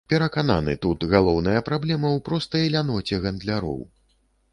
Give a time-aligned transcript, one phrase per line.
[0.11, 3.77] Перакананы, тут галоўная праблема ў простай ляноце гандляроў.